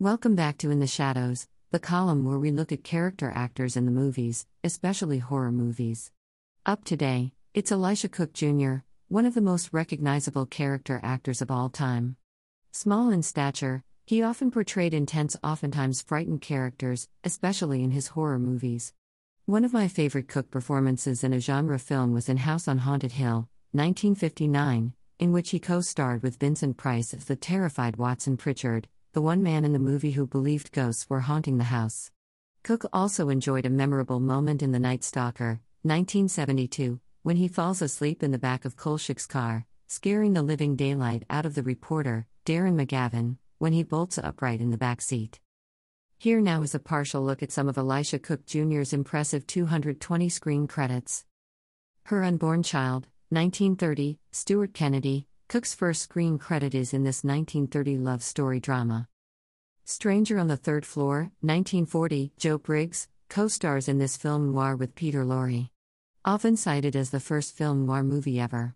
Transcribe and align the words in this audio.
Welcome 0.00 0.36
back 0.36 0.58
to 0.58 0.70
In 0.70 0.78
the 0.78 0.86
Shadows, 0.86 1.48
the 1.72 1.80
column 1.80 2.24
where 2.24 2.38
we 2.38 2.52
look 2.52 2.70
at 2.70 2.84
character 2.84 3.32
actors 3.34 3.76
in 3.76 3.84
the 3.84 3.90
movies, 3.90 4.46
especially 4.62 5.18
horror 5.18 5.50
movies. 5.50 6.12
Up 6.64 6.84
today, 6.84 7.32
it's 7.52 7.72
Elisha 7.72 8.08
Cook 8.08 8.32
Jr., 8.32 8.76
one 9.08 9.26
of 9.26 9.34
the 9.34 9.40
most 9.40 9.70
recognizable 9.72 10.46
character 10.46 11.00
actors 11.02 11.42
of 11.42 11.50
all 11.50 11.68
time. 11.68 12.14
Small 12.70 13.10
in 13.10 13.24
stature, 13.24 13.82
he 14.06 14.22
often 14.22 14.52
portrayed 14.52 14.94
intense, 14.94 15.36
oftentimes 15.42 16.00
frightened 16.00 16.42
characters, 16.42 17.08
especially 17.24 17.82
in 17.82 17.90
his 17.90 18.06
horror 18.06 18.38
movies. 18.38 18.92
One 19.46 19.64
of 19.64 19.72
my 19.72 19.88
favorite 19.88 20.28
Cook 20.28 20.48
performances 20.48 21.24
in 21.24 21.32
a 21.32 21.40
genre 21.40 21.80
film 21.80 22.12
was 22.12 22.28
in 22.28 22.36
House 22.36 22.68
on 22.68 22.78
Haunted 22.78 23.10
Hill, 23.10 23.48
1959, 23.72 24.92
in 25.18 25.32
which 25.32 25.50
he 25.50 25.58
co 25.58 25.80
starred 25.80 26.22
with 26.22 26.38
Vincent 26.38 26.76
Price 26.76 27.12
as 27.12 27.24
the 27.24 27.34
terrified 27.34 27.96
Watson 27.96 28.36
Pritchard, 28.36 28.86
the 29.18 29.22
one 29.22 29.42
man 29.42 29.64
in 29.64 29.72
the 29.72 29.80
movie 29.80 30.12
who 30.12 30.24
believed 30.28 30.70
ghosts 30.70 31.10
were 31.10 31.18
haunting 31.18 31.58
the 31.58 31.64
house. 31.64 32.12
Cook 32.62 32.84
also 32.92 33.30
enjoyed 33.30 33.66
a 33.66 33.68
memorable 33.68 34.20
moment 34.20 34.62
in 34.62 34.70
The 34.70 34.78
Night 34.78 35.02
Stalker, 35.02 35.58
1972, 35.82 37.00
when 37.24 37.34
he 37.34 37.48
falls 37.48 37.82
asleep 37.82 38.22
in 38.22 38.30
the 38.30 38.38
back 38.38 38.64
of 38.64 38.76
Kolchak's 38.76 39.26
car, 39.26 39.66
scaring 39.88 40.34
the 40.34 40.42
living 40.44 40.76
daylight 40.76 41.24
out 41.28 41.44
of 41.44 41.56
the 41.56 41.64
reporter, 41.64 42.28
Darren 42.46 42.80
McGavin, 42.80 43.38
when 43.58 43.72
he 43.72 43.82
bolts 43.82 44.18
upright 44.18 44.60
in 44.60 44.70
the 44.70 44.78
back 44.78 45.00
seat. 45.00 45.40
Here 46.16 46.40
now 46.40 46.62
is 46.62 46.76
a 46.76 46.78
partial 46.78 47.20
look 47.20 47.42
at 47.42 47.50
some 47.50 47.68
of 47.68 47.76
Elisha 47.76 48.20
Cook 48.20 48.46
Jr.'s 48.46 48.92
impressive 48.92 49.48
220 49.48 50.28
screen 50.28 50.68
credits. 50.68 51.24
Her 52.04 52.22
Unborn 52.22 52.62
Child, 52.62 53.08
1930, 53.30 54.20
Stuart 54.30 54.72
Kennedy, 54.74 55.26
Cook's 55.48 55.72
first 55.72 56.02
screen 56.02 56.36
credit 56.36 56.74
is 56.74 56.92
in 56.92 57.04
this 57.04 57.24
1930 57.24 57.96
love 57.96 58.22
story 58.22 58.60
drama. 58.60 59.08
Stranger 59.86 60.38
on 60.38 60.48
the 60.48 60.58
Third 60.58 60.84
Floor, 60.84 61.32
1940, 61.40 62.32
Joe 62.36 62.58
Briggs, 62.58 63.08
co 63.30 63.48
stars 63.48 63.88
in 63.88 63.96
this 63.96 64.18
film 64.18 64.52
noir 64.52 64.76
with 64.76 64.94
Peter 64.94 65.24
Lorre. 65.24 65.70
Often 66.22 66.58
cited 66.58 66.94
as 66.94 67.08
the 67.08 67.18
first 67.18 67.56
film 67.56 67.86
noir 67.86 68.02
movie 68.02 68.38
ever. 68.38 68.74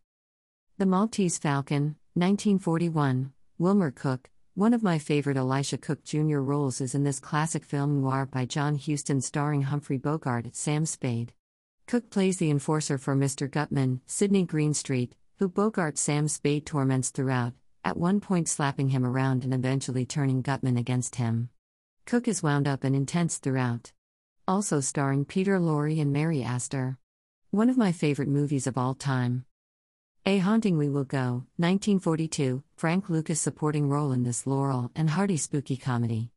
The 0.79 0.87
Maltese 0.87 1.37
Falcon, 1.37 1.97
1941, 2.15 3.35
Wilmer 3.59 3.91
Cook, 3.91 4.31
one 4.55 4.73
of 4.73 4.83
my 4.83 4.99
favorite 4.99 5.37
Elisha 5.37 5.77
Cook 5.77 6.03
Jr. 6.05 6.39
roles 6.39 6.81
is 6.81 6.95
in 6.95 7.05
this 7.05 7.21
classic 7.21 7.67
film 7.67 8.01
noir 8.01 8.25
by 8.25 8.47
John 8.47 8.79
Huston 8.79 9.21
starring 9.21 9.65
Humphrey 9.65 9.99
Bogart 9.99 10.57
Sam 10.57 10.87
Spade. 10.87 11.35
Cook 11.87 12.09
plays 12.09 12.39
the 12.39 12.51
enforcer 12.51 12.97
for 12.97 13.15
Mr. 13.15 13.51
Gutman, 13.51 14.01
Sidney 14.07 14.47
Greenstreet, 14.47 15.13
who 15.43 15.49
Bogart 15.49 15.99
Sam 15.99 16.29
Spade 16.29 16.65
torments 16.65 17.11
throughout, 17.11 17.53
at 17.83 17.97
one 17.97 18.21
point 18.21 18.49
slapping 18.49 18.91
him 18.91 19.05
around 19.05 19.43
and 19.43 19.53
eventually 19.53 20.07
turning 20.07 20.41
Gutman 20.41 20.77
against 20.77 21.17
him. 21.17 21.49
Cook 22.07 22.29
is 22.29 22.45
wound 22.45 22.69
up 22.69 22.85
and 22.85 22.95
intense 22.95 23.39
throughout. 23.39 23.91
Also 24.47 24.79
starring 24.79 25.25
Peter 25.25 25.59
Lorre 25.59 26.01
and 26.01 26.13
Mary 26.13 26.45
Astor. 26.45 26.97
One 27.51 27.69
of 27.69 27.77
my 27.77 27.91
favorite 27.91 28.29
movies 28.29 28.69
of 28.69 28.79
all 28.79 28.95
time. 28.95 29.45
A 30.25 30.39
Haunting 30.39 30.79
We 30.79 30.89
Will 30.89 31.03
Go, 31.03 31.43
1942, 31.57 32.63
Frank 32.77 33.11
Lucas 33.11 33.41
supporting 33.41 33.89
role 33.89 34.13
in 34.13 34.23
this 34.23 34.47
Laurel 34.47 34.93
and 34.95 35.11
Hardy 35.11 35.39
spooky 35.39 35.77
comedy. 35.77 36.31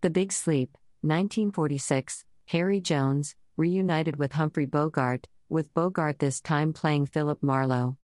The 0.00 0.10
Big 0.10 0.32
Sleep, 0.32 0.76
1946, 1.02 2.24
Harry 2.46 2.80
Jones, 2.80 3.36
reunited 3.56 4.16
with 4.16 4.32
Humphrey 4.32 4.66
Bogart, 4.66 5.28
with 5.48 5.72
Bogart 5.72 6.18
this 6.18 6.40
time 6.40 6.72
playing 6.72 7.06
Philip 7.06 7.40
Marlowe. 7.40 7.96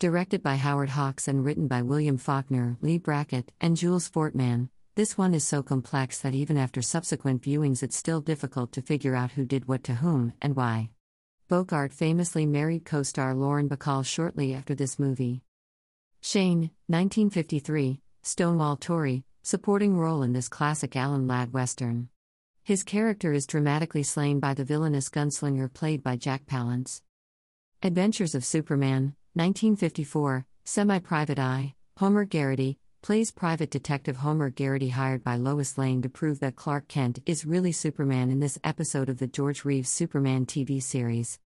Directed 0.00 0.42
by 0.42 0.56
Howard 0.56 0.90
Hawks 0.90 1.28
and 1.28 1.44
written 1.44 1.68
by 1.68 1.82
William 1.82 2.18
Faulkner, 2.18 2.76
Leigh 2.80 2.98
Brackett, 2.98 3.52
and 3.60 3.76
Jules 3.76 4.08
Furthman, 4.08 4.68
this 4.96 5.16
one 5.16 5.34
is 5.34 5.44
so 5.44 5.62
complex 5.62 6.20
that 6.20 6.34
even 6.34 6.56
after 6.56 6.82
subsequent 6.82 7.42
viewings 7.42 7.80
it's 7.80 7.96
still 7.96 8.20
difficult 8.20 8.72
to 8.72 8.82
figure 8.82 9.14
out 9.14 9.30
who 9.32 9.44
did 9.44 9.68
what 9.68 9.84
to 9.84 9.94
whom 9.94 10.32
and 10.42 10.56
why. 10.56 10.90
Bogart 11.48 11.92
famously 11.92 12.44
married 12.44 12.84
co 12.84 13.04
star 13.04 13.36
Lauren 13.36 13.68
Bacall 13.68 14.04
shortly 14.04 14.52
after 14.52 14.74
this 14.74 14.98
movie. 14.98 15.42
Shane, 16.20 16.70
1953, 16.88 18.00
Stonewall 18.22 18.76
Torrey, 18.76 19.24
supporting 19.42 19.96
role 19.96 20.24
in 20.24 20.32
this 20.32 20.48
classic 20.48 20.96
Alan 20.96 21.28
Ladd 21.28 21.52
Western. 21.52 22.08
His 22.64 22.82
character 22.82 23.32
is 23.32 23.46
dramatically 23.46 24.02
slain 24.02 24.40
by 24.40 24.54
the 24.54 24.64
villainous 24.64 25.08
gunslinger 25.08 25.72
played 25.72 26.02
by 26.02 26.16
Jack 26.16 26.46
Palance. 26.46 27.00
Adventures 27.80 28.34
of 28.34 28.44
Superman, 28.44 29.14
1954, 29.36 30.46
Semi 30.64 31.00
Private 31.00 31.40
Eye, 31.40 31.74
Homer 31.96 32.24
Garrity, 32.24 32.78
plays 33.02 33.32
private 33.32 33.68
detective 33.68 34.18
Homer 34.18 34.48
Garrity 34.48 34.90
hired 34.90 35.24
by 35.24 35.34
Lois 35.34 35.76
Lane 35.76 36.02
to 36.02 36.08
prove 36.08 36.38
that 36.38 36.54
Clark 36.54 36.86
Kent 36.86 37.18
is 37.26 37.44
really 37.44 37.72
Superman 37.72 38.30
in 38.30 38.38
this 38.38 38.60
episode 38.62 39.08
of 39.08 39.18
the 39.18 39.26
George 39.26 39.64
Reeves 39.64 39.88
Superman 39.88 40.46
TV 40.46 40.80
series. 40.80 41.40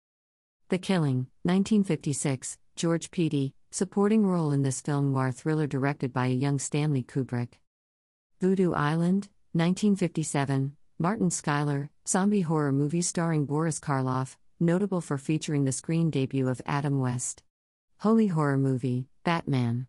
The 0.69 0.79
Killing, 0.79 1.29
1956, 1.45 2.59
George 2.75 3.13
Peatty, 3.13 3.55
supporting 3.71 4.27
role 4.27 4.51
in 4.51 4.63
this 4.63 4.81
film 4.81 5.13
noir 5.13 5.31
thriller 5.31 5.69
directed 5.69 6.13
by 6.13 6.27
a 6.27 6.31
young 6.31 6.59
Stanley 6.59 7.05
Kubrick. 7.05 7.53
Voodoo 8.41 8.73
Island, 8.73 9.29
1957, 9.53 10.75
Martin 10.99 11.31
Schuyler, 11.31 11.91
zombie 12.09 12.41
horror 12.41 12.73
movie 12.73 13.01
starring 13.01 13.47
Boris 13.47 13.79
Karloff, 13.79 14.37
notable 14.59 15.01
for 15.01 15.19
featuring 15.19 15.65
the 15.65 15.71
screen 15.71 16.11
debut 16.11 16.49
of 16.49 16.61
Adam 16.67 16.99
West. 16.99 17.45
Holy 18.01 18.27
horror 18.27 18.59
movie, 18.59 19.09
Batman. 19.25 19.87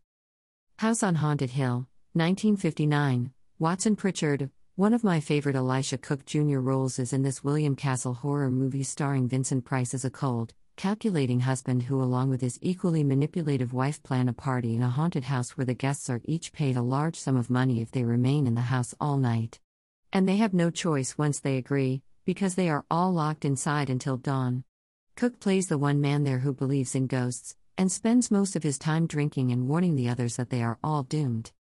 House 0.77 1.03
on 1.03 1.15
Haunted 1.15 1.49
Hill, 1.49 1.89
1959. 2.13 3.33
Watson 3.59 3.97
Pritchard, 3.97 4.49
one 4.77 4.93
of 4.93 5.03
my 5.03 5.19
favorite 5.19 5.57
Elisha 5.57 5.97
Cook 5.97 6.25
Jr. 6.25 6.59
roles 6.59 6.99
is 6.99 7.11
in 7.11 7.23
this 7.23 7.43
William 7.43 7.75
Castle 7.75 8.13
horror 8.13 8.49
movie 8.49 8.83
starring 8.83 9.27
Vincent 9.27 9.65
Price 9.65 9.93
as 9.93 10.05
a 10.05 10.09
cold, 10.09 10.53
calculating 10.77 11.41
husband 11.41 11.83
who, 11.83 12.01
along 12.01 12.29
with 12.29 12.39
his 12.39 12.57
equally 12.61 13.03
manipulative 13.03 13.73
wife, 13.73 14.01
plan 14.03 14.29
a 14.29 14.33
party 14.33 14.73
in 14.73 14.81
a 14.81 14.89
haunted 14.89 15.25
house 15.25 15.57
where 15.57 15.65
the 15.65 15.73
guests 15.73 16.09
are 16.09 16.21
each 16.23 16.53
paid 16.53 16.77
a 16.77 16.81
large 16.81 17.17
sum 17.17 17.35
of 17.35 17.49
money 17.49 17.81
if 17.81 17.91
they 17.91 18.05
remain 18.05 18.47
in 18.47 18.55
the 18.55 18.61
house 18.61 18.95
all 19.01 19.17
night. 19.17 19.59
And 20.13 20.29
they 20.29 20.37
have 20.37 20.53
no 20.53 20.69
choice 20.69 21.17
once 21.17 21.41
they 21.41 21.57
agree, 21.57 22.03
because 22.23 22.55
they 22.55 22.69
are 22.69 22.85
all 22.89 23.11
locked 23.11 23.43
inside 23.43 23.89
until 23.89 24.15
dawn. 24.15 24.63
Cook 25.17 25.41
plays 25.41 25.67
the 25.67 25.77
one 25.77 25.99
man 25.99 26.23
there 26.23 26.39
who 26.39 26.53
believes 26.53 26.95
in 26.95 27.07
ghosts, 27.07 27.57
and 27.77 27.91
spends 27.91 28.31
most 28.31 28.55
of 28.55 28.63
his 28.63 28.79
time 28.79 29.07
drinking 29.07 29.51
and 29.51 29.67
warning 29.67 29.95
the 29.95 30.09
others 30.09 30.35
that 30.35 30.49
they 30.49 30.63
are 30.63 30.79
all 30.83 31.03
doomed. 31.03 31.51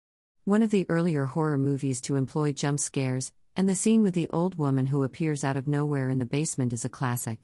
One 0.44 0.62
of 0.62 0.70
the 0.70 0.86
earlier 0.88 1.26
horror 1.26 1.58
movies 1.58 2.00
to 2.02 2.16
employ 2.16 2.52
jump 2.52 2.80
scares, 2.80 3.32
and 3.56 3.68
the 3.68 3.74
scene 3.74 4.02
with 4.02 4.14
the 4.14 4.28
old 4.30 4.56
woman 4.56 4.86
who 4.86 5.02
appears 5.02 5.44
out 5.44 5.56
of 5.56 5.66
nowhere 5.66 6.08
in 6.08 6.18
the 6.18 6.24
basement 6.24 6.72
is 6.72 6.84
a 6.84 6.88
classic. 6.88 7.38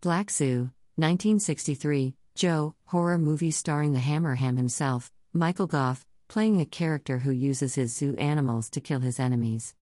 Black 0.00 0.30
Zoo, 0.30 0.70
1963, 0.96 2.14
Joe, 2.34 2.74
horror 2.86 3.18
movie 3.18 3.50
starring 3.50 3.92
the 3.92 4.00
Hammerham 4.00 4.56
himself, 4.56 5.10
Michael 5.32 5.66
Gough, 5.66 6.04
playing 6.28 6.60
a 6.60 6.66
character 6.66 7.18
who 7.18 7.30
uses 7.30 7.74
his 7.74 7.94
zoo 7.94 8.14
animals 8.16 8.70
to 8.70 8.80
kill 8.80 9.00
his 9.00 9.18
enemies. 9.18 9.74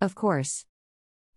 Of 0.00 0.14
course. 0.14 0.66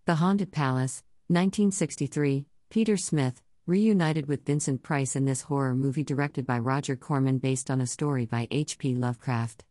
The 0.06 0.16
Haunted 0.16 0.52
Palace, 0.52 1.04
1963, 1.28 2.46
Peter 2.70 2.98
Smith, 2.98 3.42
reunited 3.68 4.28
with 4.28 4.46
Vincent 4.46 4.84
Price 4.84 5.16
in 5.16 5.26
this 5.26 5.42
horror 5.42 5.74
movie 5.74 6.04
directed 6.04 6.46
by 6.46 6.60
Roger 6.60 6.96
Corman 6.96 7.40
based 7.40 7.72
on 7.72 7.82
a 7.82 7.88
story 7.88 8.28
by 8.28 8.48
H.P. 8.52 8.94
Lovecraft. 8.94 9.66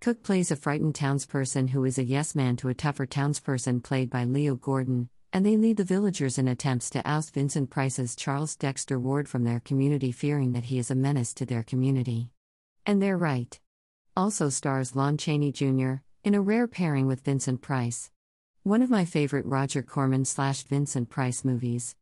Cook 0.00 0.22
plays 0.22 0.50
a 0.50 0.56
frightened 0.56 0.94
townsperson 0.94 1.68
who 1.68 1.84
is 1.84 1.98
a 1.98 2.04
yes 2.04 2.34
man 2.34 2.56
to 2.56 2.70
a 2.70 2.74
tougher 2.74 3.06
townsperson 3.06 3.82
played 3.82 4.08
by 4.08 4.24
Leo 4.24 4.54
Gordon, 4.54 5.10
and 5.30 5.44
they 5.44 5.58
lead 5.58 5.76
the 5.76 5.84
villagers 5.84 6.38
in 6.38 6.48
attempts 6.48 6.88
to 6.90 7.06
oust 7.06 7.34
Vincent 7.34 7.68
Price's 7.68 8.16
Charles 8.16 8.56
Dexter 8.56 8.98
Ward 8.98 9.28
from 9.28 9.44
their 9.44 9.60
community, 9.60 10.10
fearing 10.10 10.52
that 10.52 10.64
he 10.64 10.78
is 10.78 10.90
a 10.90 10.94
menace 10.94 11.34
to 11.34 11.44
their 11.44 11.62
community. 11.62 12.30
And 12.86 13.02
they're 13.02 13.18
right. 13.18 13.60
Also 14.16 14.48
stars 14.48 14.96
Lon 14.96 15.18
Chaney 15.18 15.52
Jr., 15.52 15.96
in 16.22 16.34
a 16.34 16.40
rare 16.40 16.66
pairing 16.66 17.06
with 17.06 17.20
Vincent 17.20 17.60
Price. 17.60 18.10
One 18.62 18.80
of 18.80 18.88
my 18.88 19.04
favorite 19.04 19.44
Roger 19.44 19.82
Corman 19.82 20.24
slash 20.24 20.62
Vincent 20.62 21.10
Price 21.10 21.44
movies. 21.44 21.94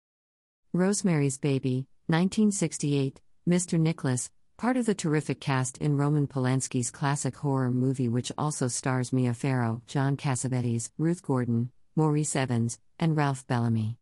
Rosemary's 0.74 1.36
Baby, 1.36 1.86
1968, 2.06 3.20
Mr. 3.46 3.78
Nicholas, 3.78 4.30
part 4.56 4.78
of 4.78 4.86
the 4.86 4.94
terrific 4.94 5.38
cast 5.38 5.76
in 5.76 5.98
Roman 5.98 6.26
Polanski's 6.26 6.90
classic 6.90 7.36
horror 7.36 7.70
movie, 7.70 8.08
which 8.08 8.32
also 8.38 8.68
stars 8.68 9.12
Mia 9.12 9.34
Farrow, 9.34 9.82
John 9.86 10.16
Cassavetes, 10.16 10.88
Ruth 10.96 11.22
Gordon, 11.22 11.70
Maurice 11.94 12.34
Evans, 12.34 12.78
and 12.98 13.18
Ralph 13.18 13.46
Bellamy. 13.46 13.98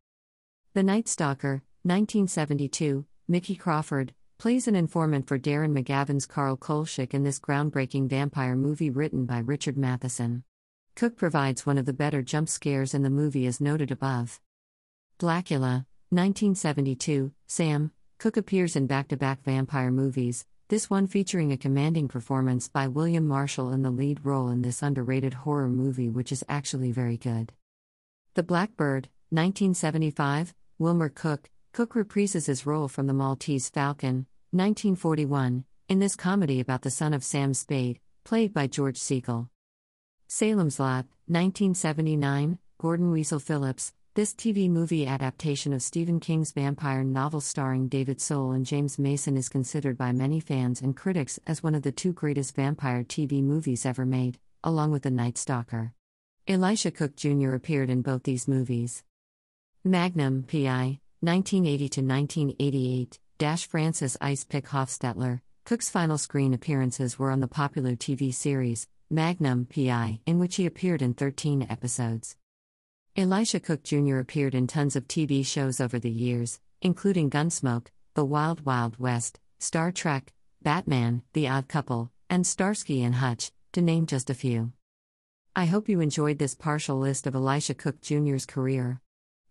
The 0.75 0.85
Night 0.85 1.09
Stalker, 1.09 1.65
1972, 1.83 3.05
Mickey 3.27 3.57
Crawford, 3.57 4.15
plays 4.39 4.69
an 4.69 4.77
informant 4.77 5.27
for 5.27 5.41
Darren 5.41 5.77
McGavin's 5.77 6.25
Carl 6.25 6.57
Kolchak 6.57 7.13
in 7.13 7.25
this 7.25 7.41
groundbreaking 7.41 8.09
vampire 8.09 8.55
movie 8.55 8.91
written 8.91 9.27
by 9.27 9.41
Richard 9.41 9.77
Matheson. 9.77 10.45
Cook 10.95 11.17
provides 11.17 11.67
one 11.67 11.79
of 11.79 11.87
the 11.87 11.93
better 11.93 12.23
jump 12.23 12.49
scares 12.49 12.95
in 12.95 13.03
the 13.03 13.11
movie 13.11 13.49
as 13.49 13.61
noted 13.61 13.91
above. 13.91 14.41
Blacula, 15.19 15.87
1972, 16.13 17.31
Sam, 17.47 17.93
Cook 18.19 18.37
appears 18.37 18.75
in 18.75 18.89
back 18.89 19.07
to 19.09 19.17
back 19.17 19.45
vampire 19.45 19.93
movies, 19.93 20.45
this 20.67 20.91
one 20.91 21.07
featuring 21.07 21.53
a 21.53 21.57
commanding 21.57 22.09
performance 22.09 22.67
by 22.67 22.89
William 22.89 23.29
Marshall 23.29 23.73
in 23.73 23.83
the 23.83 23.93
lead 23.93 24.25
role 24.25 24.49
in 24.49 24.63
this 24.63 24.83
underrated 24.83 25.35
horror 25.35 25.69
movie, 25.69 26.09
which 26.09 26.33
is 26.33 26.43
actually 26.49 26.91
very 26.91 27.17
good. 27.17 27.53
The 28.35 28.43
Blackbird, 28.43 29.09
1975, 29.29 30.53
Wilmer 30.81 31.11
Cook. 31.11 31.49
Cook 31.73 31.95
reprises 31.95 32.49
his 32.49 32.67
role 32.67 32.89
from 32.89 33.07
The 33.07 33.15
Maltese 33.15 33.69
Falcon, 33.69 34.27
1941, 34.51 35.65
in 35.89 35.99
this 36.01 36.17
comedy 36.17 36.59
about 36.59 36.83
the 36.83 36.91
son 36.91 37.15
of 37.15 37.23
Sam 37.23 37.55
Spade, 37.55 38.01
played 38.25 38.53
by 38.53 38.67
George 38.67 38.99
Segal. 38.99 39.49
Salem's 40.27 40.81
Lot, 40.81 41.07
1979, 41.27 42.59
Gordon 42.79 43.13
Weasel 43.13 43.39
Phillips, 43.39 43.93
this 44.15 44.35
TV 44.35 44.69
movie 44.69 45.07
adaptation 45.07 45.73
of 45.73 45.83
Stephen 45.83 46.19
King's 46.19 46.51
vampire 46.51 47.05
novel 47.05 47.41
starring 47.41 47.87
David 47.87 48.21
Soul 48.21 48.51
and 48.51 48.67
James 48.67 48.99
Mason 48.99 49.37
is 49.37 49.49
considered 49.49 49.97
by 49.97 50.11
many 50.11 50.41
fans 50.41 50.83
and 50.83 50.97
critics 50.97 51.39
as 51.47 51.63
one 51.63 51.77
of 51.77 51.83
the 51.83 51.93
two 51.93 52.13
greatest 52.13 52.57
vampire 52.57 53.05
TV 53.05 53.41
movies 53.41 53.87
ever 53.87 54.05
made, 54.05 54.41
along 54.65 54.91
with 54.91 55.05
The 55.05 55.13
Night 55.13 55.39
Stalker. 55.39 55.93
Elisha 56.49 56.91
Cook 56.91 57.15
Jr. 57.15 57.55
appeared 57.55 57.89
in 57.89 58.03
both 58.03 58.25
these 58.25 58.49
movies. 58.49 59.05
Magnum, 59.85 60.43
P.I., 60.43 60.99
1980 61.21 62.03
1988, 62.03 63.19
Dash 63.39 63.65
Francis 63.65 64.17
Ice 64.21 64.43
Pick 64.43 64.67
Hofstetler. 64.67 65.41
Cook's 65.65 65.89
final 65.89 66.19
screen 66.19 66.53
appearances 66.53 67.17
were 67.17 67.31
on 67.31 67.39
the 67.39 67.47
popular 67.47 67.93
TV 67.93 68.35
series, 68.35 68.89
Magnum, 69.09 69.67
P.I., 69.67 70.19
in 70.27 70.41
which 70.41 70.57
he 70.57 70.67
appeared 70.67 71.01
in 71.01 71.15
13 71.15 71.65
episodes. 71.71 72.37
Elisha 73.21 73.61
Cook 73.61 73.83
Jr. 73.83 74.17
appeared 74.17 74.55
in 74.55 74.67
tons 74.67 74.97
of 74.97 75.07
TV 75.07 75.45
shows 75.45 75.79
over 75.79 75.99
the 75.99 76.09
years, 76.09 76.59
including 76.81 77.29
Gunsmoke, 77.29 77.89
The 78.15 78.25
Wild 78.25 78.65
Wild 78.65 78.99
West, 78.99 79.39
Star 79.59 79.93
Trek, 79.93 80.33
Batman, 80.63 81.21
The 81.35 81.47
Odd 81.47 81.69
Couple, 81.69 82.11
and 82.31 82.47
Starsky 82.47 83.03
and 83.03 83.17
Hutch, 83.17 83.53
to 83.73 83.83
name 83.83 84.07
just 84.07 84.31
a 84.31 84.35
few. 84.35 84.73
I 85.55 85.67
hope 85.67 85.87
you 85.87 86.01
enjoyed 86.01 86.39
this 86.39 86.55
partial 86.55 86.99
list 86.99 87.27
of 87.27 87.35
Elisha 87.35 87.75
Cook 87.75 88.01
Jr.'s 88.01 88.47
career. 88.47 89.03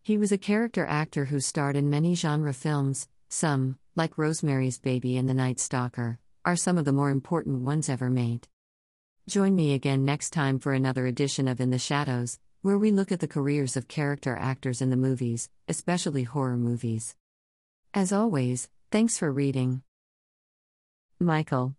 He 0.02 0.18
was 0.18 0.32
a 0.32 0.40
character 0.40 0.88
actor 0.88 1.26
who 1.26 1.40
starred 1.40 1.76
in 1.76 1.92
many 1.92 2.16
genre 2.16 2.56
films, 2.56 3.08
some, 3.28 3.78
like 3.96 4.18
Rosemary's 4.18 4.80
Baby 4.80 5.16
and 5.16 5.30
The 5.30 5.36
Night 5.36 5.60
Stalker, 5.60 6.18
are 6.44 6.56
some 6.56 6.80
of 6.80 6.86
the 6.86 6.92
more 6.92 7.12
important 7.12 7.62
ones 7.62 7.88
ever 7.88 8.10
made. 8.10 8.48
Join 9.28 9.56
me 9.56 9.76
again 9.76 10.06
next 10.06 10.32
time 10.32 10.58
for 10.58 10.74
another 10.74 11.06
edition 11.06 11.48
of 11.48 11.62
In 11.62 11.70
the 11.70 11.78
Shadows 11.78 12.40
where 12.62 12.78
we 12.78 12.92
look 12.92 13.12
at 13.12 13.20
the 13.20 13.28
careers 13.28 13.78
of 13.78 13.88
character 13.88 14.36
actors 14.36 14.82
in 14.82 14.90
the 14.90 14.98
movies, 14.98 15.50
especially 15.68 16.24
horror 16.24 16.58
movies. 16.58 17.16
As 17.94 18.12
always, 18.12 18.68
thanks 18.92 19.18
for 19.18 19.32
reading. 19.32 19.82
Michael 21.20 21.76